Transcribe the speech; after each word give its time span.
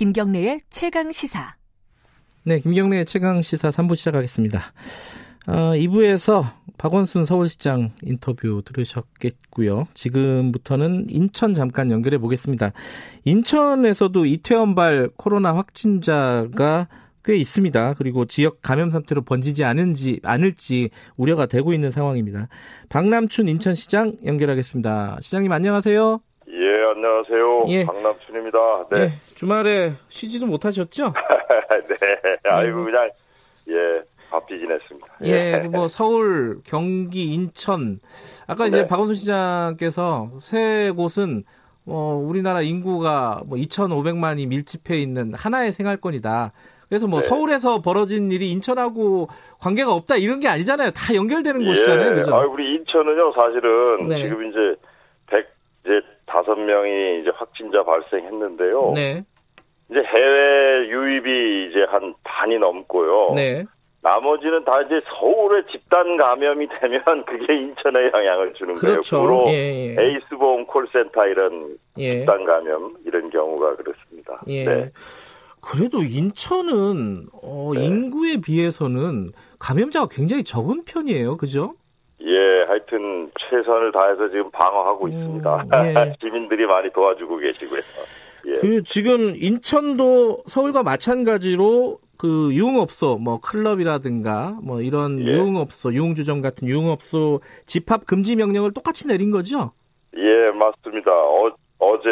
김경래의 0.00 0.60
최강 0.70 1.12
시사. 1.12 1.56
네, 2.44 2.58
김경래의 2.58 3.04
최강 3.04 3.42
시사 3.42 3.68
3부 3.68 3.96
시작하겠습니다. 3.96 4.72
어, 5.46 5.52
2부에서 5.52 6.46
박원순 6.78 7.26
서울시장 7.26 7.90
인터뷰 8.00 8.62
들으셨겠고요. 8.64 9.88
지금부터는 9.92 11.10
인천 11.10 11.52
잠깐 11.52 11.90
연결해 11.90 12.16
보겠습니다. 12.16 12.72
인천에서도 13.26 14.24
이태원발 14.24 15.10
코로나 15.18 15.54
확진자가 15.54 16.88
꽤 17.22 17.36
있습니다. 17.36 17.92
그리고 17.98 18.24
지역 18.24 18.62
감염 18.62 18.88
상태로 18.88 19.20
번지지 19.20 19.64
않은지 19.64 20.20
않을지 20.22 20.88
우려가 21.18 21.44
되고 21.44 21.74
있는 21.74 21.90
상황입니다. 21.90 22.48
박남춘 22.88 23.48
인천시장 23.48 24.16
연결하겠습니다. 24.24 25.18
시장님 25.20 25.52
안녕하세요. 25.52 26.22
예, 26.90 26.94
안녕하세요. 26.94 27.64
예. 27.68 27.84
박남춘입니다. 27.84 28.58
네. 28.90 29.00
예, 29.00 29.10
주말에 29.34 29.92
쉬지도 30.08 30.46
못하셨죠? 30.46 31.12
네. 31.88 32.36
아이고 32.44 32.84
그냥 32.84 33.10
예. 33.68 34.02
바삐 34.30 34.58
지냈습니다. 34.58 35.06
예, 35.24 35.62
예, 35.64 35.68
뭐 35.68 35.88
서울, 35.88 36.60
경기, 36.64 37.32
인천 37.32 38.00
아까 38.46 38.66
이제 38.66 38.82
네. 38.82 38.86
박원순 38.86 39.16
시장께서 39.16 40.30
세 40.40 40.92
곳은 40.96 41.44
어, 41.86 42.22
우리나라 42.22 42.60
인구가 42.62 43.42
뭐 43.46 43.58
2,500만이 43.58 44.46
밀집해 44.48 44.98
있는 44.98 45.34
하나의 45.34 45.72
생활권이다. 45.72 46.52
그래서 46.88 47.06
뭐 47.06 47.20
네. 47.20 47.28
서울에서 47.28 47.82
벌어진 47.82 48.30
일이 48.32 48.50
인천하고 48.50 49.28
관계가 49.60 49.92
없다 49.92 50.16
이런 50.16 50.40
게 50.40 50.48
아니잖아요. 50.48 50.90
다 50.90 51.14
연결되는 51.14 51.62
예. 51.62 51.66
곳이잖아요. 51.66 52.14
그죠? 52.14 52.34
아, 52.34 52.44
우리 52.46 52.74
인천은요, 52.76 53.32
사실은 53.32 54.08
네. 54.08 54.22
지금 54.22 54.48
이제 54.50 54.58
100 55.26 55.46
이제 55.84 56.00
다섯 56.30 56.54
명이 56.54 57.20
이제 57.20 57.30
확진자 57.34 57.82
발생했는데요. 57.82 58.92
네. 58.94 59.24
이제 59.90 60.00
해외 60.00 60.88
유입이 60.88 61.70
이제 61.70 61.84
한 61.88 62.14
반이 62.22 62.58
넘고요. 62.58 63.34
네. 63.34 63.64
나머지는 64.02 64.64
다 64.64 64.80
이제 64.82 65.00
서울에 65.08 65.62
집단 65.70 66.16
감염이 66.16 66.68
되면 66.80 67.02
그게 67.26 67.54
인천에 67.54 68.10
영향을 68.14 68.54
주는 68.54 68.76
그렇죠. 68.76 69.22
거예요. 69.22 69.44
예, 69.48 69.96
예. 69.96 70.02
에이스보험 70.02 70.64
콜센터 70.66 71.26
이런 71.26 71.76
예. 71.98 72.20
집단 72.20 72.44
감염 72.44 72.96
이런 73.04 73.28
경우가 73.28 73.76
그렇습니다. 73.76 74.40
예. 74.46 74.64
네. 74.64 74.90
그래도 75.60 75.98
인천은 76.02 77.26
어, 77.42 77.72
네. 77.74 77.84
인구에 77.84 78.40
비해서는 78.42 79.32
감염자가 79.58 80.06
굉장히 80.10 80.44
적은 80.44 80.84
편이에요. 80.86 81.36
그죠? 81.36 81.74
예, 82.22 82.64
하여튼 82.68 83.30
최선을 83.38 83.92
다해서 83.92 84.28
지금 84.28 84.50
방어하고 84.50 85.06
음, 85.06 85.10
있습니다. 85.10 85.64
예. 85.74 86.14
시민들이 86.20 86.66
많이 86.66 86.90
도와주고 86.92 87.38
계시고요. 87.38 87.80
예. 88.46 88.54
그 88.60 88.82
지금 88.82 89.34
인천도 89.36 90.42
서울과 90.46 90.82
마찬가지로 90.82 91.98
그 92.18 92.50
유흥업소, 92.52 93.16
뭐 93.16 93.40
클럽이라든가 93.40 94.58
뭐 94.62 94.82
이런 94.82 95.20
예. 95.20 95.32
유흥업소, 95.32 95.94
유흥주점 95.94 96.42
같은 96.42 96.68
유흥업소 96.68 97.40
집합 97.64 98.04
금지 98.06 98.36
명령을 98.36 98.72
똑같이 98.74 99.08
내린 99.08 99.30
거죠? 99.30 99.72
예, 100.16 100.50
맞습니다. 100.50 101.10
어, 101.10 101.50
어제 101.78 102.08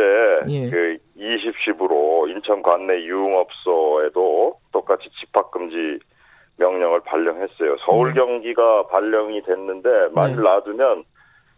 예. 0.48 0.70
그 0.70 0.97
20시부로 1.19 2.31
인천 2.31 2.62
관내 2.62 3.03
유흥업소에도 3.05 4.59
똑같이 4.72 5.11
집합 5.20 5.50
금지 5.50 5.98
명령을 6.59 7.01
발령했어요. 7.01 7.77
서울 7.84 8.09
네. 8.09 8.14
경기가 8.20 8.87
발령이 8.89 9.42
됐는데 9.42 9.89
만일 10.12 10.37
네. 10.37 10.42
놔두면 10.42 11.05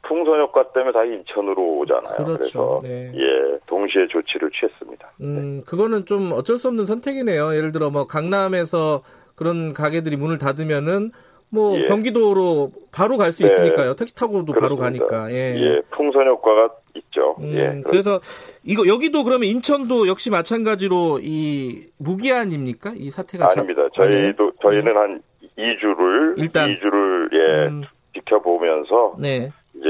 풍선 0.03 0.41
효과 0.41 0.73
때문에 0.73 0.93
다 0.93 1.05
인천으로 1.05 1.79
오잖아요. 1.79 2.17
그렇죠. 2.17 2.37
그래서 2.37 2.79
네. 2.83 3.13
예 3.15 3.59
동시에 3.67 4.07
조치를 4.09 4.51
취했습니다. 4.51 5.13
음 5.21 5.59
네. 5.59 5.63
그거는 5.67 6.07
좀 6.07 6.33
어쩔 6.33 6.59
수 6.59 6.69
없는 6.69 6.87
선택이네요. 6.87 7.55
예를 7.57 7.73
들어 7.73 7.91
뭐 7.91 8.07
강남에서 8.07 9.03
그런 9.35 9.73
가게들이 9.73 10.17
문을 10.17 10.39
닫으면은 10.39 11.13
뭐 11.51 11.79
예. 11.79 11.85
경기도로 11.85 12.71
바로 12.93 13.17
갈수 13.17 13.43
네. 13.43 13.49
있으니까요. 13.49 13.95
택시 13.95 14.15
타고도 14.15 14.53
그렇습니다. 14.53 14.61
바로 14.61 14.77
가니까. 14.77 15.31
예. 15.33 15.55
예. 15.57 15.83
풍선 15.91 16.27
효과가 16.29 16.71
있죠. 16.95 17.37
음, 17.41 17.51
예. 17.53 17.81
그래서 17.89 18.21
이거 18.65 18.87
여기도 18.87 19.25
그러면 19.25 19.49
인천도 19.49 20.09
역시 20.09 20.31
마찬가지로 20.31 21.21
이 21.23 21.89
무기한입니까? 21.99 22.93
이 22.97 23.11
사태가 23.11 23.49
아닙니다. 23.51 23.83
자... 23.95 24.05
저희도 24.05 24.53
저희는 24.63 24.85
네. 24.85 24.99
한 24.99 25.23
2주를 25.59 26.39
일단 26.39 26.71
2주를 26.71 27.33
예 27.33 27.69
음... 27.69 27.83
지켜보면서 28.15 29.17
네. 29.19 29.51
이제 29.75 29.89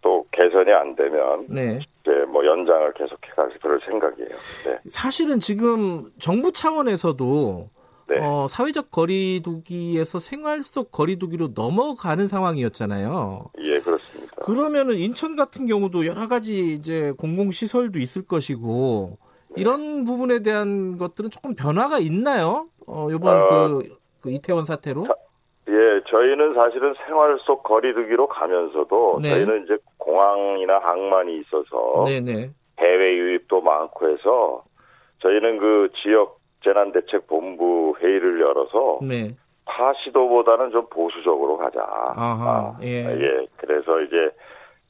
또 0.00 0.24
개선이 0.32 0.72
안 0.72 0.96
되면 0.96 1.46
네. 1.48 1.80
이제 2.02 2.10
뭐 2.28 2.44
연장을 2.44 2.92
계속해 2.94 3.30
갈 3.36 3.50
그럴 3.60 3.80
생각이에요. 3.84 4.30
네. 4.64 4.78
사실은 4.88 5.40
지금 5.40 6.10
정부 6.18 6.52
차원에서도 6.52 7.70
네. 8.08 8.18
어, 8.20 8.46
사회적 8.48 8.90
거리두기에서 8.90 10.18
생활 10.18 10.62
속 10.62 10.90
거리두기로 10.90 11.50
넘어가는 11.54 12.26
상황이었잖아요. 12.26 13.50
예, 13.58 13.78
그렇습니다. 13.80 14.27
그러면은 14.40 14.96
인천 14.96 15.36
같은 15.36 15.66
경우도 15.66 16.06
여러 16.06 16.28
가지 16.28 16.74
이제 16.74 17.12
공공 17.18 17.50
시설도 17.50 17.98
있을 17.98 18.26
것이고 18.26 19.18
네. 19.50 19.62
이런 19.62 20.04
부분에 20.04 20.42
대한 20.42 20.98
것들은 20.98 21.30
조금 21.30 21.54
변화가 21.54 21.98
있나요? 21.98 22.68
어, 22.86 23.08
이번 23.10 23.36
어, 23.36 23.48
그, 23.48 23.98
그, 24.20 24.30
이태원 24.30 24.64
사태로? 24.64 25.06
자, 25.06 25.14
예, 25.68 26.00
저희는 26.08 26.54
사실은 26.54 26.94
생활 27.06 27.38
속 27.44 27.62
거리두기로 27.62 28.28
가면서도 28.28 29.18
네. 29.22 29.30
저희는 29.30 29.64
이제 29.64 29.76
공항이나 29.98 30.78
항만이 30.78 31.40
있어서 31.40 32.04
네네. 32.06 32.32
네. 32.32 32.50
해외 32.80 33.16
유입도 33.16 33.60
많고 33.60 34.08
해서 34.08 34.64
저희는 35.20 35.58
그 35.58 35.90
지역 36.02 36.38
재난대책본부 36.64 37.96
회의를 38.00 38.40
열어서 38.40 39.00
네. 39.02 39.36
타 39.68 39.92
시도보다는 40.02 40.70
좀 40.70 40.86
보수적으로 40.90 41.56
가자. 41.58 41.80
아하, 42.16 42.74
아, 42.74 42.78
예. 42.82 43.04
예. 43.06 43.46
그래서 43.56 44.00
이제 44.00 44.30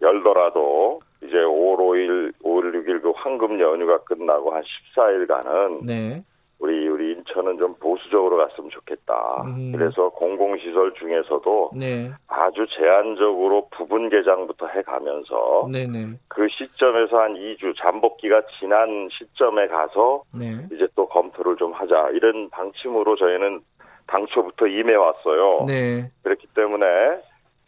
열더라도 0.00 1.00
이제 1.22 1.36
5월 1.36 1.78
5일, 1.78 2.32
5월 2.42 2.72
6일 2.74 3.02
그 3.02 3.12
황금 3.16 3.60
연휴가 3.60 3.98
끝나고 3.98 4.52
한 4.54 4.62
14일간은 4.94 5.84
네. 5.84 6.22
우리 6.60 6.88
우리 6.88 7.12
인천은 7.12 7.58
좀 7.58 7.74
보수적으로 7.74 8.36
갔으면 8.36 8.70
좋겠다. 8.70 9.42
음. 9.46 9.72
그래서 9.72 10.08
공공시설 10.10 10.92
중에서도 10.94 11.70
네. 11.76 12.10
아주 12.26 12.66
제한적으로 12.76 13.68
부분 13.70 14.08
개장부터 14.08 14.66
해가면서 14.66 15.68
네네. 15.72 16.18
그 16.28 16.48
시점에서 16.48 17.20
한 17.20 17.34
2주 17.34 17.76
잠복기가 17.78 18.42
지난 18.58 19.08
시점에 19.12 19.68
가서 19.68 20.22
네. 20.36 20.66
이제 20.72 20.88
또 20.96 21.06
검토를 21.06 21.56
좀 21.56 21.72
하자 21.72 22.10
이런 22.12 22.50
방침으로 22.50 23.16
저희는 23.16 23.60
당초부터 24.08 24.66
임해 24.66 24.94
왔어요. 24.94 25.64
네. 25.66 26.10
그렇기 26.22 26.48
때문에 26.54 26.86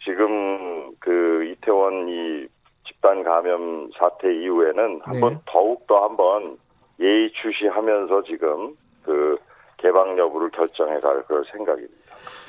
지금 0.04 0.94
그 0.98 1.44
이태원 1.44 2.08
이 2.08 2.46
집단 2.86 3.22
감염 3.22 3.90
사태 3.98 4.34
이후에는 4.34 5.00
한번 5.02 5.34
네. 5.34 5.40
더욱 5.46 5.86
더 5.86 6.04
한번 6.04 6.58
예의주시하면서 6.98 8.24
지금 8.24 8.74
그 9.04 9.38
개방 9.78 10.18
여부를 10.18 10.50
결정해 10.50 10.98
갈 11.00 11.22
그럴 11.24 11.44
생각입니다. 11.52 11.94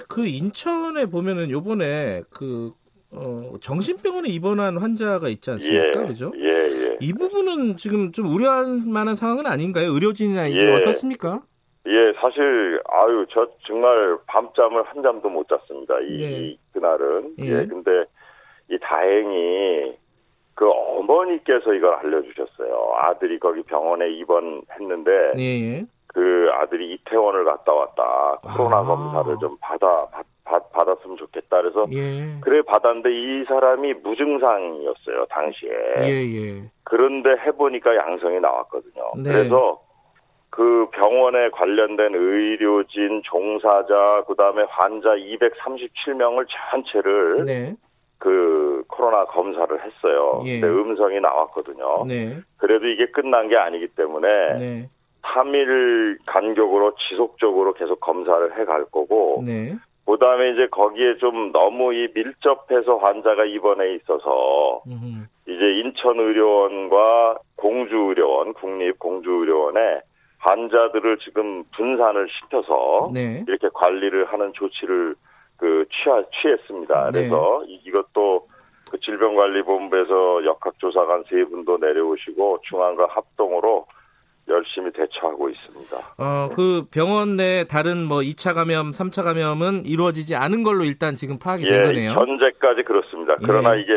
그 0.10 0.26
인천에 0.26 1.06
보면은 1.06 1.50
요번에 1.50 2.24
그 2.30 2.74
어, 3.14 3.54
정신병원에 3.60 4.30
입원한 4.30 4.78
환자가 4.78 5.28
있지 5.30 5.52
않습니까? 5.52 6.04
예, 6.04 6.08
그죠? 6.08 6.32
예, 6.38 6.48
예. 6.48 6.98
이 7.02 7.12
부분은 7.14 7.76
지금 7.76 8.12
좀 8.14 8.34
우려할 8.34 8.82
만한 8.86 9.16
상황은 9.16 9.46
아닌가요? 9.46 9.94
의료진이나 9.94 10.48
이게 10.48 10.62
예, 10.62 10.74
어떻습니까? 10.76 11.42
예, 11.88 12.14
사실 12.20 12.82
아유 12.90 13.26
저 13.32 13.48
정말 13.66 14.18
밤잠을 14.28 14.84
한 14.84 15.02
잠도 15.02 15.30
못 15.30 15.48
잤습니다. 15.48 16.00
이, 16.02 16.18
네. 16.18 16.58
그날은 16.74 17.36
예. 17.40 17.46
예, 17.46 17.66
근데 17.66 18.06
이 18.70 18.78
다행히 18.80 19.98
그 20.54 20.70
어머니께서 20.70 21.74
이걸 21.74 21.96
알려주셨어요. 21.96 22.94
아들이 22.98 23.40
거기 23.40 23.64
병원에 23.64 24.10
입원했는데 24.12 25.34
예. 25.40 25.86
그 26.08 26.50
아들이 26.54 26.94
이태원을 26.94 27.46
갔다 27.46 27.74
왔다. 27.74 28.40
코로나 28.56 28.78
아. 28.78 28.84
검사를 28.84 29.38
좀 29.40 29.58
받아 29.60 30.06
받, 30.08 30.26
받, 30.44 30.72
받았으면 30.72 31.18
좋겠다. 31.18 31.62
그래서 31.62 31.88
예. 31.94 32.40
그래 32.42 32.62
받았는데 32.62 33.10
이 33.12 33.46
사람이 33.46 33.96
무증상이었어요 33.96 35.26
당시에. 35.30 35.72
예, 36.04 36.64
그런데 36.84 37.32
해보니까 37.32 37.96
양성이 37.96 38.40
나왔거든요. 38.40 39.14
네. 39.18 39.32
그래서 39.32 39.82
그 40.52 40.86
병원에 40.92 41.50
관련된 41.50 42.14
의료진, 42.14 43.22
종사자, 43.24 44.24
그 44.28 44.36
다음에 44.36 44.64
환자 44.70 45.16
237명을 45.16 46.46
전체를 46.72 47.44
네. 47.46 47.74
그 48.20 48.84
코로나 48.88 49.26
검사를 49.26 49.68
했어요. 49.82 50.44
예. 50.46 50.60
근데 50.60 50.68
음성이 50.68 51.20
나왔거든요. 51.22 52.06
네. 52.06 52.38
그래도 52.58 52.88
이게 52.88 53.08
끝난 53.08 53.48
게 53.48 53.56
아니기 53.56 53.88
때문에 53.96 54.28
네. 54.60 54.90
3일 55.24 56.18
간격으로 56.26 56.96
지속적으로 57.10 57.74
계속 57.74 58.00
검사를 58.02 58.60
해 58.60 58.66
갈 58.66 58.84
거고 58.86 59.44
네. 59.46 59.74
그다음에 60.06 60.52
이제 60.52 60.68
거기에 60.68 61.16
좀 61.18 61.52
너무 61.54 61.94
이 61.94 62.10
밀접해서 62.14 62.98
환자가 62.98 63.46
입원해 63.46 63.94
있어서 63.96 64.82
음흠. 64.86 65.24
이제 65.48 65.66
인천 65.80 66.20
의료원과 66.20 67.38
공주 67.56 67.96
의료원 67.96 68.54
국립 68.54 69.00
공주 69.00 69.32
의료원에 69.32 70.02
환자들을 70.42 71.18
지금 71.20 71.64
분산을 71.76 72.28
시켜서 72.30 73.12
네. 73.14 73.44
이렇게 73.48 73.70
관리를 73.74 74.26
하는 74.26 74.52
조치를 74.54 75.16
그 75.58 75.86
취하, 75.92 76.24
취했습니다. 76.42 77.12
네. 77.12 77.20
그래서 77.20 77.64
네. 77.68 77.80
이것도 77.86 78.48
그 78.90 79.00
질병관리본부에서 79.00 80.44
역학조사관 80.46 81.24
세 81.30 81.44
분도 81.46 81.78
내려오시고 81.78 82.60
중앙과 82.68 83.08
합동으로 83.10 83.86
열심히 84.48 84.92
대처하고 84.92 85.50
있습니다. 85.50 85.98
어, 86.18 86.50
그 86.56 86.86
병원 86.92 87.38
내 87.38 87.64
다른 87.70 88.04
뭐 88.04 88.18
2차 88.18 88.56
감염, 88.56 88.92
3차 88.92 89.24
감염은 89.24 89.86
이루어지지 89.86 90.36
않은 90.36 90.64
걸로 90.64 90.84
일단 90.84 91.14
지금 91.14 91.38
파악이 91.38 91.64
예, 91.66 91.70
된 91.70 91.84
거네요. 91.84 92.12
현재까지 92.14 92.84
그렇습니다. 92.84 93.36
그러나 93.46 93.78
예. 93.78 93.82
이게 93.82 93.94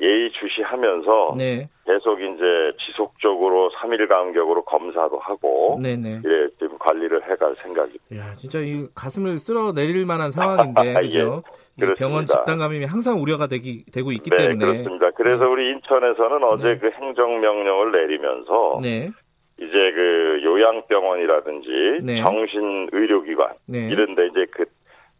예의주시하면서 0.00 1.34
네. 1.36 1.68
계속 1.90 2.20
이제 2.20 2.72
지속적으로 2.86 3.70
3일 3.70 4.08
간격으로 4.08 4.62
검사도 4.62 5.18
하고 5.18 5.80
네네. 5.82 6.22
예, 6.24 6.48
지금 6.58 6.78
관리를 6.78 7.22
해갈 7.28 7.56
생각입니다. 7.62 8.16
야, 8.16 8.34
진짜 8.34 8.60
이 8.60 8.86
가슴을 8.94 9.40
쓸어 9.40 9.72
내릴 9.72 10.06
만한 10.06 10.30
상황인데 10.30 10.94
그죠? 11.02 11.42
예, 11.80 11.94
병원 11.94 12.26
집단 12.26 12.58
감염이 12.58 12.84
항상 12.84 13.20
우려가 13.20 13.48
되기 13.48 13.84
되고 13.92 14.12
있기 14.12 14.30
네, 14.30 14.36
때문에 14.36 14.64
그렇습니다. 14.64 15.10
그래서 15.10 15.44
네. 15.44 15.50
우리 15.50 15.70
인천에서는 15.70 16.44
어제 16.44 16.68
네. 16.68 16.78
그 16.78 16.90
행정 16.90 17.40
명령을 17.40 17.90
내리면서 17.90 18.78
네. 18.82 19.10
이제 19.58 19.92
그 19.92 20.40
요양병원이라든지 20.44 22.06
네. 22.06 22.22
정신의료기관 22.22 23.54
이런데 23.68 24.26
이제 24.28 24.46
그 24.52 24.64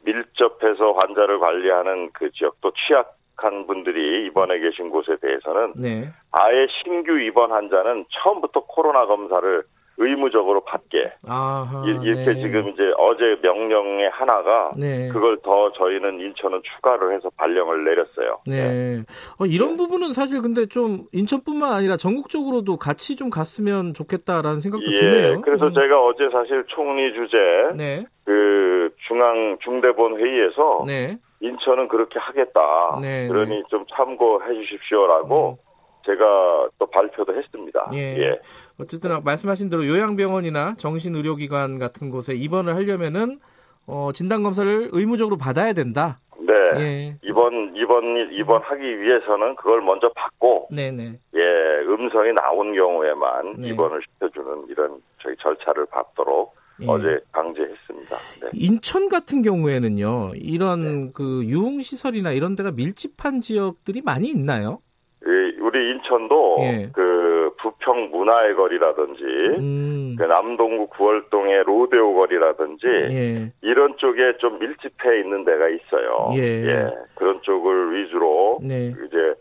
밀접해서 0.04 0.92
환자를 0.92 1.40
관리하는 1.40 2.10
그 2.12 2.30
지역도 2.30 2.72
취약 2.72 3.19
부족한 3.40 3.66
분들이 3.66 4.26
입원해 4.26 4.60
계신 4.60 4.90
곳에 4.90 5.16
대해서는 5.20 5.72
네. 5.76 6.08
아예 6.30 6.66
신규 6.82 7.18
입원 7.18 7.50
환자는 7.50 8.04
처음부터 8.10 8.60
코로나 8.66 9.06
검사를 9.06 9.62
의무적으로 10.02 10.62
받게 10.64 11.12
아하, 11.28 11.84
이렇게 11.86 12.32
네. 12.32 12.34
지금 12.40 12.68
이제 12.70 12.82
어제 12.96 13.36
명령의 13.42 14.08
하나가 14.10 14.70
네. 14.78 15.08
그걸 15.08 15.36
더 15.42 15.72
저희는 15.72 16.20
인천은 16.20 16.62
추가를 16.62 17.14
해서 17.14 17.28
발령을 17.36 17.84
내렸어요. 17.84 18.38
네. 18.46 18.62
네. 18.62 19.02
어, 19.38 19.44
이런 19.44 19.76
부분은 19.76 20.14
사실 20.14 20.40
근데 20.40 20.64
좀 20.64 21.00
인천뿐만 21.12 21.74
아니라 21.74 21.98
전국적으로도 21.98 22.78
같이 22.78 23.14
좀 23.14 23.28
갔으면 23.28 23.92
좋겠다라는 23.92 24.60
생각도 24.60 24.86
예, 24.90 24.96
드네요. 24.96 25.40
그래서 25.42 25.66
음. 25.66 25.74
제가 25.74 26.02
어제 26.02 26.30
사실 26.32 26.64
총리 26.68 27.12
주재 27.12 27.36
네. 27.76 28.04
그 28.24 28.94
중앙 29.06 29.58
중대본 29.62 30.16
회의에서 30.18 30.78
네. 30.86 31.18
인천은 31.40 31.88
그렇게 31.88 32.18
하겠다. 32.18 32.98
네, 33.00 33.28
그러니 33.28 33.56
네. 33.56 33.62
좀 33.68 33.84
참고해 33.94 34.54
주십시오라고 34.54 35.58
음. 35.58 35.70
제가 36.06 36.68
또 36.78 36.86
발표도 36.86 37.34
했습니다. 37.34 37.90
예. 37.94 38.16
예. 38.16 38.40
어쨌든 38.78 39.22
말씀하신 39.22 39.68
대로 39.68 39.86
요양병원이나 39.86 40.74
정신의료기관 40.76 41.78
같은 41.78 42.10
곳에 42.10 42.34
입원을 42.34 42.74
하려면은 42.74 43.38
어, 43.86 44.10
진단 44.12 44.42
검사를 44.42 44.88
의무적으로 44.92 45.36
받아야 45.36 45.72
된다. 45.72 46.20
네. 46.38 46.80
예. 46.80 47.16
입원 47.22 47.74
입원 47.76 48.32
입원하기 48.32 49.00
위해서는 49.00 49.56
그걸 49.56 49.82
먼저 49.82 50.10
받고 50.14 50.68
네네. 50.74 50.96
네. 50.96 51.18
예, 51.34 51.84
음성이 51.86 52.32
나온 52.32 52.74
경우에만 52.74 53.56
네. 53.58 53.68
입원을 53.68 54.00
시켜주는 54.02 54.66
이런 54.68 55.02
저희 55.22 55.34
절차를 55.36 55.86
밟도록 55.86 56.54
예. 56.82 56.86
어제 56.88 57.20
강제했습니다. 57.32 58.16
네. 58.42 58.50
인천 58.52 59.08
같은 59.08 59.42
경우에는요, 59.42 60.32
이런 60.34 61.06
네. 61.06 61.10
그 61.14 61.42
유흥 61.44 61.80
시설이나 61.80 62.32
이런 62.32 62.56
데가 62.56 62.70
밀집한 62.72 63.40
지역들이 63.40 64.02
많이 64.02 64.28
있나요? 64.28 64.80
예, 65.26 65.60
우리 65.60 65.90
인천도 65.90 66.56
예. 66.60 66.90
그 66.94 67.54
부평 67.60 68.10
문화의 68.10 68.54
거리라든지 68.54 69.22
음. 69.58 70.16
그 70.18 70.24
남동구 70.24 70.86
구월동의 70.88 71.64
로데오 71.64 72.14
거리라든지 72.14 72.86
예. 72.86 73.52
이런 73.60 73.96
쪽에 73.98 74.38
좀 74.38 74.58
밀집해 74.58 75.20
있는 75.20 75.44
데가 75.44 75.68
있어요. 75.68 76.32
예. 76.36 76.42
예. 76.42 76.90
그런 77.14 77.40
쪽을 77.42 77.94
위주로 77.94 78.60
네. 78.62 78.88
이제 78.88 79.34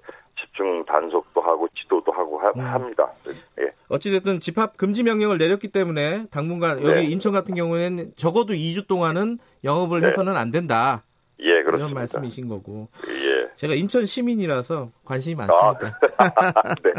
집중 0.49 0.85
단속도 0.85 1.41
하고 1.41 1.67
지도도 1.75 2.11
하고 2.11 2.39
하, 2.39 2.49
음. 2.49 2.59
합니다. 2.61 3.11
예. 3.59 3.71
어찌됐든 3.87 4.39
집합 4.39 4.77
금지 4.77 5.03
명령을 5.03 5.37
내렸기 5.37 5.69
때문에 5.69 6.25
당분간 6.31 6.83
여기 6.83 7.01
네. 7.01 7.03
인천 7.05 7.33
같은 7.33 7.55
경우에는 7.55 8.13
적어도 8.15 8.53
2주 8.53 8.87
동안은 8.87 9.39
영업을 9.63 10.01
네. 10.01 10.07
해서는 10.07 10.35
안 10.35 10.51
된다. 10.51 11.03
예, 11.41 11.63
그렇습니다. 11.63 11.77
이런 11.77 11.93
말씀이신 11.93 12.49
거고. 12.49 12.89
예. 13.07 13.49
제가 13.55 13.73
인천 13.73 14.05
시민이라서 14.05 14.91
관심이 15.05 15.35
많습니다. 15.35 15.99
아, 16.17 16.75
네. 16.83 16.91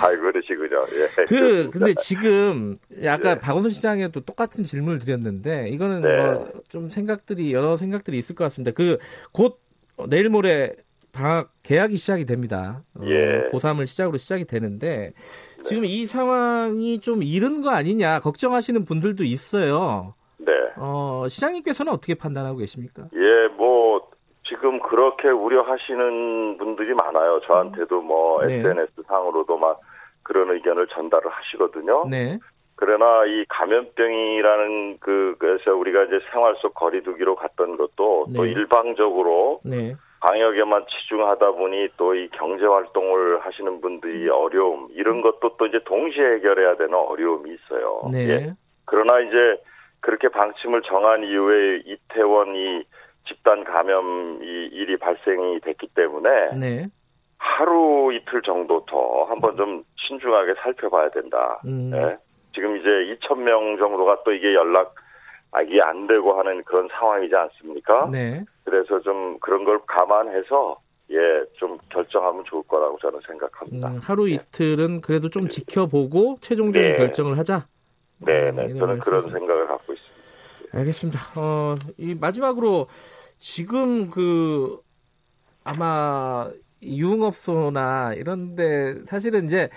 아이 0.00 0.16
그러시군요. 0.16 0.80
예. 0.92 1.24
그 1.24 1.70
근데 1.70 1.94
지금 1.94 2.76
아까 3.06 3.34
네. 3.34 3.40
박원순 3.40 3.70
시장에도 3.70 4.20
똑같은 4.20 4.62
질문을 4.64 4.98
드렸는데 4.98 5.68
이거는 5.70 6.02
네. 6.02 6.22
뭐좀 6.22 6.88
생각들이 6.90 7.52
여러 7.54 7.76
생각들이 7.76 8.18
있을 8.18 8.34
것 8.34 8.44
같습니다. 8.44 8.72
그 8.72 8.98
곧 9.32 9.60
내일 10.08 10.28
모레 10.28 10.76
방학 11.12 11.50
개학이 11.62 11.96
시작이 11.96 12.24
됩니다. 12.24 12.82
어, 12.94 13.02
예. 13.04 13.50
고3을 13.52 13.86
시작으로 13.86 14.18
시작이 14.18 14.44
되는데 14.44 15.12
네. 15.56 15.62
지금 15.62 15.84
이 15.84 16.06
상황이 16.06 17.00
좀 17.00 17.22
이른 17.22 17.62
거 17.62 17.70
아니냐 17.70 18.20
걱정하시는 18.20 18.84
분들도 18.84 19.24
있어요. 19.24 20.14
네. 20.38 20.52
어, 20.76 21.26
시장님께서는 21.28 21.92
어떻게 21.92 22.14
판단하고 22.14 22.58
계십니까? 22.58 23.08
예, 23.14 23.48
뭐 23.56 24.08
지금 24.48 24.80
그렇게 24.80 25.28
우려하시는 25.28 26.58
분들이 26.58 26.94
많아요. 26.94 27.40
저한테도 27.46 28.00
뭐 28.00 28.44
네. 28.44 28.54
SNS 28.54 29.02
상으로도 29.06 29.58
막 29.58 29.80
그런 30.22 30.50
의견을 30.50 30.86
전달을 30.88 31.30
하시거든요. 31.30 32.06
네. 32.08 32.38
그러나 32.76 33.24
이 33.26 33.44
감염병이라는 33.48 34.98
그 35.00 35.34
그래서 35.38 35.74
우리가 35.74 36.04
이제 36.04 36.20
생활 36.30 36.54
속 36.60 36.74
거리두기로 36.74 37.34
갔던 37.34 37.76
것도 37.76 38.26
네. 38.28 38.36
또 38.36 38.46
일방적으로 38.46 39.60
네. 39.64 39.96
방역에만 40.20 40.84
치중하다 40.88 41.52
보니 41.52 41.88
또 41.96 42.14
이 42.14 42.28
경제 42.32 42.64
활동을 42.66 43.40
하시는 43.40 43.80
분들이 43.80 44.28
어려움 44.28 44.88
이런 44.92 45.20
것도 45.20 45.56
또 45.56 45.66
이제 45.66 45.78
동시에 45.84 46.34
해결해야 46.34 46.76
되는 46.76 46.94
어려움이 46.94 47.54
있어요. 47.54 48.08
네. 48.10 48.28
예. 48.28 48.52
그러나 48.84 49.20
이제 49.20 49.62
그렇게 50.00 50.28
방침을 50.28 50.82
정한 50.82 51.22
이후에 51.24 51.82
이태원 51.84 52.54
이 52.56 52.82
집단 53.28 53.62
감염 53.64 54.40
이 54.42 54.68
일이 54.72 54.96
발생이 54.96 55.60
됐기 55.60 55.88
때문에 55.94 56.56
네. 56.58 56.86
하루 57.38 58.12
이틀 58.12 58.42
정도 58.42 58.84
더 58.86 59.24
한번 59.24 59.56
좀 59.56 59.84
신중하게 60.08 60.54
살펴봐야 60.62 61.10
된다. 61.10 61.60
음. 61.66 61.92
예. 61.94 62.16
지금 62.54 62.76
이제 62.76 62.88
2천 62.88 63.38
명 63.38 63.76
정도가 63.76 64.22
또 64.24 64.32
이게 64.32 64.54
연락 64.54 64.94
아, 65.52 65.62
이게 65.62 65.80
안 65.80 66.06
되고 66.06 66.38
하는 66.38 66.62
그런 66.64 66.88
상황이지 66.90 67.34
않습니까? 67.34 68.08
네. 68.10 68.44
그래서 68.68 69.00
좀 69.00 69.38
그런 69.40 69.64
걸 69.64 69.80
감안해서 69.86 70.78
예, 71.10 71.16
좀 71.54 71.78
결정하면 71.90 72.44
좋을 72.44 72.62
거라고 72.64 72.98
저는 73.00 73.18
생각합니다. 73.26 73.88
음, 73.88 73.98
하루 74.02 74.30
예. 74.30 74.34
이틀은 74.34 75.00
그래도 75.00 75.30
좀 75.30 75.48
지켜보고 75.48 76.36
최종적인 76.42 76.92
네. 76.92 76.98
결정을 76.98 77.38
하자. 77.38 77.66
네, 78.18 78.50
네. 78.52 78.66
음, 78.66 78.78
저는 78.78 78.98
그런 78.98 79.22
생각을 79.22 79.66
갖고 79.66 79.94
있습니다. 79.94 80.78
알겠습니다. 80.78 81.20
어, 81.36 81.76
이 81.96 82.14
마지막으로 82.14 82.88
지금 83.38 84.10
그 84.10 84.76
아마 85.64 86.50
유흥업소나 86.82 88.12
이런데 88.14 88.96
사실은 89.04 89.46
이제 89.46 89.70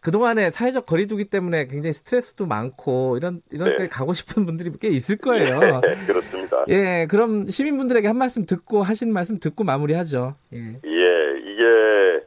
그동안에 0.00 0.50
사회적 0.50 0.86
거리두기 0.86 1.24
때문에 1.26 1.66
굉장히 1.66 1.92
스트레스도 1.92 2.46
많고 2.46 3.16
이런 3.16 3.40
이런 3.50 3.70
데 3.76 3.84
네. 3.84 3.88
가고 3.88 4.12
싶은 4.12 4.46
분들이 4.46 4.70
꽤 4.80 4.88
있을 4.88 5.16
거예요. 5.16 5.58
네, 5.58 5.94
그렇습니다. 6.06 6.64
예, 6.68 7.06
그럼 7.10 7.46
시민분들에게 7.46 8.06
한 8.06 8.16
말씀 8.16 8.44
듣고 8.44 8.82
하신 8.82 9.12
말씀 9.12 9.38
듣고 9.38 9.64
마무리하죠. 9.64 10.34
예. 10.52 10.58
예, 10.58 11.38
이게 11.40 12.26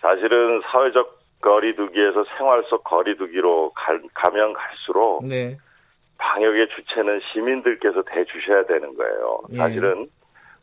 사실은 0.00 0.60
사회적 0.70 1.20
거리두기에서 1.42 2.24
생활 2.36 2.62
속 2.68 2.84
거리두기로 2.84 3.72
가, 3.74 3.98
가면 4.14 4.52
갈수록 4.52 5.24
네. 5.26 5.56
방역의 6.18 6.68
주체는 6.76 7.20
시민들께서 7.32 8.02
대 8.02 8.24
주셔야 8.26 8.64
되는 8.66 8.94
거예요. 8.94 9.42
예. 9.52 9.56
사실은 9.56 10.08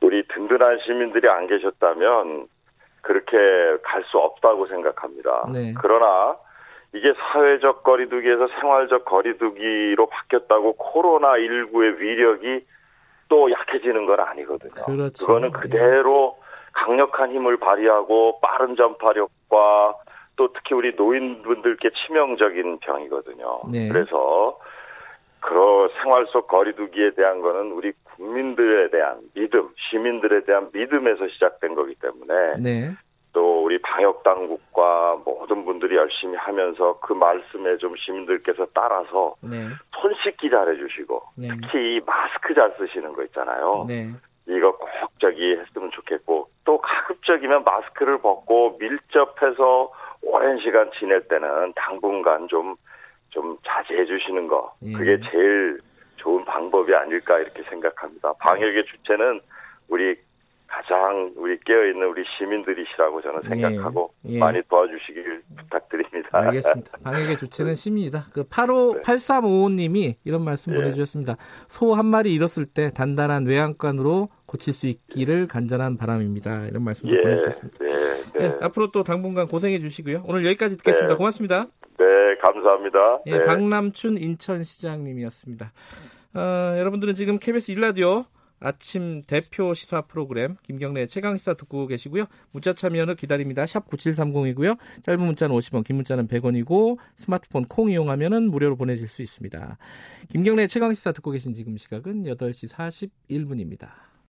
우리 0.02 0.24
든든한 0.28 0.80
시민들이 0.86 1.28
안 1.28 1.48
계셨다면 1.48 2.48
그렇게 3.02 3.38
갈 3.84 4.04
수 4.12 4.18
없다고 4.18 4.68
생각합니다. 4.68 5.48
네. 5.52 5.74
그러나 5.82 6.36
이게 6.94 7.14
사회적 7.14 7.84
거리두기에서 7.84 8.48
생활적 8.60 9.06
거리두기로 9.06 10.08
바뀌었다고 10.08 10.74
코로나 10.74 11.34
19의 11.34 11.98
위력이 11.98 12.66
또 13.30 13.52
약해지는 13.52 14.06
건 14.06 14.20
아니거든요. 14.20 14.86
그렇죠. 14.86 15.26
그거는 15.26 15.50
예. 15.50 15.52
그대로 15.52 16.38
강력한 16.74 17.32
힘을 17.32 17.58
발휘하고 17.58 18.40
빠른 18.40 18.76
전파력과 18.76 19.96
또 20.38 20.54
특히 20.54 20.76
우리 20.76 20.96
노인분들께 20.96 21.90
치명적인 21.90 22.80
병이거든요. 22.80 23.62
네. 23.72 23.90
그래서 23.90 24.58
그 25.40 25.90
생활 26.02 26.26
속 26.28 26.48
거리두기에 26.48 27.12
대한 27.12 27.42
거는 27.42 27.72
우리 27.72 27.92
국민들에 28.16 28.90
대한 28.90 29.20
믿음, 29.34 29.70
시민들에 29.90 30.44
대한 30.46 30.70
믿음에서 30.74 31.28
시작된 31.28 31.76
거기 31.76 31.96
때문에 31.96 32.58
네. 32.62 32.92
또 33.38 33.64
우리 33.64 33.78
방역 33.78 34.24
당국과 34.24 35.22
모든 35.24 35.64
분들이 35.64 35.96
열심히 35.96 36.36
하면서 36.38 37.00
그 37.02 37.14
말씀에 37.14 37.78
좀 37.78 37.96
시민들께서 37.96 38.66
따라서 38.74 39.36
네. 39.42 39.68
손 39.94 40.12
씻기 40.24 40.50
잘 40.50 40.68
해주시고 40.74 41.22
네. 41.38 41.50
특히 41.50 41.98
이 41.98 42.02
마스크 42.04 42.56
잘 42.56 42.74
쓰시는 42.80 43.14
거 43.14 43.24
있잖아요. 43.26 43.86
네. 43.88 44.10
이거 44.48 44.76
꼭 44.76 44.90
저기 45.20 45.56
했으면 45.56 45.92
좋겠고 45.92 46.50
또 46.66 46.82
가급적이면 46.82 47.64
마스크를 47.64 48.18
벗고 48.18 48.76
밀접해서 48.80 49.92
오랜 50.24 50.58
시간 50.58 50.90
지낼 50.98 51.28
때는 51.28 51.74
당분간 51.76 52.48
좀좀 52.48 53.56
자제해 53.64 54.06
주시는 54.06 54.48
거 54.48 54.74
예. 54.82 54.94
그게 54.94 55.20
제일 55.30 55.78
좋은 56.16 56.44
방법이 56.44 56.92
아닐까 56.96 57.38
이렇게 57.38 57.62
생각합니다. 57.70 58.34
방역의 58.40 58.86
주체는 58.86 59.42
우리 59.90 60.16
가장 60.68 61.34
우리 61.38 61.58
깨어있는 61.66 62.08
우리 62.08 62.24
시민들이시라고 62.38 63.22
저는 63.22 63.42
예, 63.46 63.50
생각하고 63.50 64.14
예, 64.28 64.34
예. 64.34 64.40
많이 64.40 64.62
도와주시길 64.70 65.42
부탁드립니다. 65.58 66.30
알겠습니다. 66.32 66.92
방역의 67.04 67.38
주체는 67.38 67.74
시민이다. 67.76 68.26
그 68.34 68.44
85, 68.50 68.94
네. 68.96 69.02
8355님이 69.02 70.16
이런 70.26 70.44
말씀 70.44 70.74
예. 70.74 70.78
보내주셨습니다. 70.78 71.36
소 71.68 71.98
한 71.98 72.06
마리 72.06 72.34
잃었을 72.34 72.66
때 72.66 72.92
단단한 72.92 73.48
외양간으로 73.48 74.30
고칠 74.46 74.74
수 74.74 74.88
있기를 74.88 75.48
간절한 75.48 75.98
바람입니다. 75.98 76.66
이런 76.68 76.84
말씀도 76.84 77.16
예, 77.16 77.22
보내주셨습니다. 77.22 77.78
네, 77.84 77.92
네. 78.34 78.50
네, 78.50 78.56
앞으로 78.62 78.92
또 78.92 79.04
당분간 79.04 79.48
고생해 79.48 79.80
주시고요. 79.80 80.24
오늘 80.28 80.46
여기까지 80.46 80.78
듣겠습니다. 80.78 81.14
네. 81.14 81.18
고맙습니다. 81.18 81.66
네, 81.98 82.06
감사합니다. 82.44 83.22
예, 83.28 83.44
박남춘 83.44 84.18
인천시장님이었습니다. 84.18 85.72
어, 86.36 86.40
여러분들은 86.78 87.16
지금 87.16 87.40
KBS 87.40 87.72
일라디오 87.72 88.26
아침 88.60 89.24
대표 89.24 89.74
시사 89.74 90.02
프로그램 90.02 90.56
김경래 90.64 91.06
최강 91.08 91.38
시사 91.38 91.54
듣고 91.54 91.88
계시고요. 91.88 92.26
문자 92.52 92.74
참여는 92.74 93.16
기다립니다. 93.16 93.66
샵 93.66 93.88
9730이고요. 93.90 94.78
짧은 95.04 95.26
문자는 95.26 95.56
50원, 95.56 95.84
긴 95.84 95.98
문자는 95.98 96.28
100원이고 96.28 96.98
스마트폰 97.16 97.66
콩 97.66 97.90
이용하면은 97.90 98.50
무료로 98.50 98.76
보내실 98.76 99.08
수 99.08 99.22
있습니다. 99.22 99.78
김경래 100.30 100.68
최강 100.68 100.94
시사 100.94 101.12
듣고 101.12 101.32
계신 101.32 101.54
지금 101.54 101.78
시각은 101.78 102.24
8시 102.24 102.72
41분입니다. 103.30 103.90